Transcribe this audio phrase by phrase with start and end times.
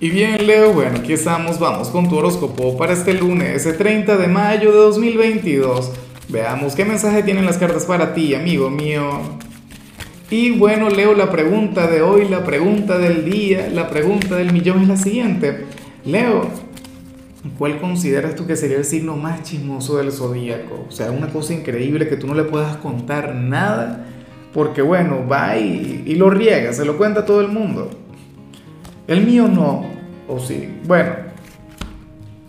[0.00, 4.16] Y bien, Leo, bueno, aquí estamos, vamos con tu horóscopo para este lunes, ese 30
[4.16, 5.90] de mayo de 2022.
[6.28, 9.02] Veamos qué mensaje tienen las cartas para ti, amigo mío.
[10.30, 14.82] Y bueno, Leo, la pregunta de hoy, la pregunta del día, la pregunta del millón
[14.82, 15.64] es la siguiente.
[16.04, 16.48] Leo,
[17.58, 20.86] ¿cuál consideras tú que sería el signo más chismoso del zodíaco?
[20.88, 24.06] O sea, una cosa increíble que tú no le puedas contar nada,
[24.54, 27.90] porque bueno, va y, lo riega, se lo cuenta todo el mundo.
[29.08, 29.86] El mío no,
[30.28, 30.80] o sí.
[30.86, 31.12] Bueno,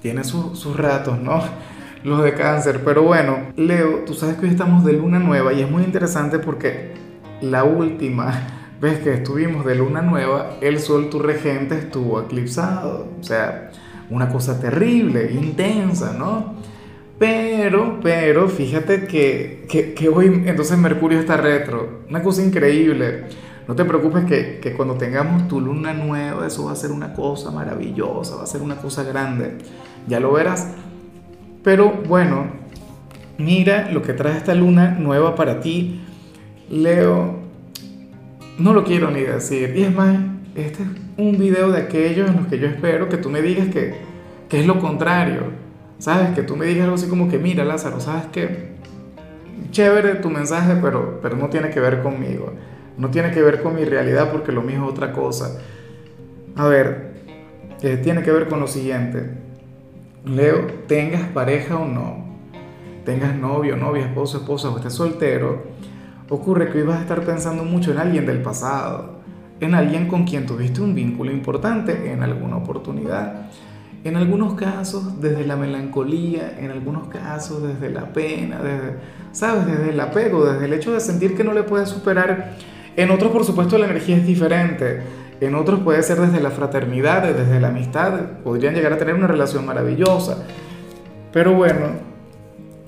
[0.01, 1.41] tiene sus ratos, ¿no?
[2.03, 2.81] Los de cáncer.
[2.83, 6.37] Pero bueno, Leo, tú sabes que hoy estamos de luna nueva y es muy interesante
[6.37, 6.91] porque
[7.41, 8.47] la última
[8.81, 13.07] vez que estuvimos de luna nueva, el sol, tu regente, estuvo eclipsado.
[13.17, 13.71] O sea,
[14.09, 16.55] una cosa terrible, intensa, ¿no?
[17.17, 22.01] Pero, pero, fíjate que, que, que hoy entonces Mercurio está retro.
[22.09, 23.27] Una cosa increíble.
[23.69, 27.13] No te preocupes que, que, cuando tengamos tu luna nueva, eso va a ser una
[27.13, 29.59] cosa maravillosa, va a ser una cosa grande.
[30.07, 30.71] Ya lo verás.
[31.63, 32.47] Pero bueno,
[33.37, 36.01] mira lo que trae esta luna nueva para ti.
[36.71, 37.41] Leo,
[38.57, 39.71] no lo quiero ni decir.
[39.75, 40.17] Y es más,
[40.55, 43.67] este es un video de aquellos en los que yo espero que tú me digas
[43.67, 43.93] que,
[44.49, 45.43] que es lo contrario.
[45.99, 46.29] ¿Sabes?
[46.29, 48.69] Que tú me digas algo así como que, mira Lázaro, ¿sabes qué?
[49.69, 52.51] Chévere tu mensaje, pero, pero no tiene que ver conmigo
[52.99, 55.57] no tiene que ver con mi realidad porque lo mío es otra cosa.
[56.57, 57.13] A ver,
[57.81, 59.37] eh, tiene que ver con lo siguiente.
[60.25, 62.25] Leo, tengas pareja o no,
[63.05, 65.63] tengas novio, novia, esposo, esposa o estés soltero,
[66.29, 69.19] ocurre que hoy vas a estar pensando mucho en alguien del pasado,
[69.61, 73.49] en alguien con quien tuviste un vínculo importante en alguna oportunidad.
[74.03, 78.97] En algunos casos desde la melancolía, en algunos casos desde la pena, desde,
[79.31, 79.65] ¿sabes?
[79.65, 82.55] Desde el apego, desde el hecho de sentir que no le puedes superar
[83.01, 85.01] en otros, por supuesto, la energía es diferente.
[85.39, 88.13] En otros puede ser desde la fraternidad, desde la amistad.
[88.43, 90.43] Podrían llegar a tener una relación maravillosa.
[91.31, 91.91] Pero bueno,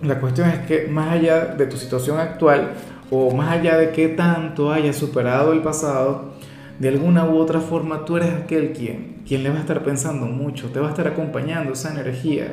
[0.01, 2.71] la cuestión es que más allá de tu situación actual
[3.09, 6.33] o más allá de qué tanto hayas superado el pasado,
[6.79, 10.25] de alguna u otra forma tú eres aquel quien, quien le va a estar pensando
[10.25, 12.47] mucho, te va a estar acompañando esa energía.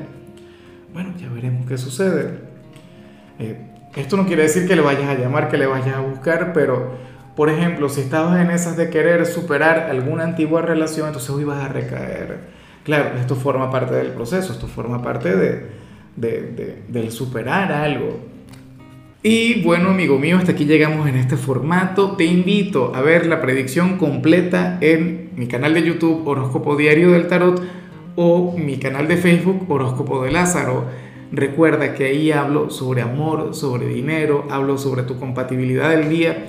[0.92, 2.38] Bueno, ya veremos qué sucede.
[3.38, 3.56] Eh,
[3.96, 6.92] esto no quiere decir que le vayas a llamar, que le vayas a buscar, pero
[7.38, 11.64] por ejemplo, si estabas en esas de querer superar alguna antigua relación, entonces hoy vas
[11.64, 12.40] a recaer.
[12.82, 15.66] Claro, esto forma parte del proceso, esto forma parte de,
[16.16, 18.18] de, del superar algo.
[19.22, 22.16] Y bueno, amigo mío, hasta aquí llegamos en este formato.
[22.16, 27.28] Te invito a ver la predicción completa en mi canal de YouTube Horóscopo Diario del
[27.28, 27.62] Tarot
[28.16, 30.86] o mi canal de Facebook Horóscopo de Lázaro.
[31.30, 36.48] Recuerda que ahí hablo sobre amor, sobre dinero, hablo sobre tu compatibilidad del día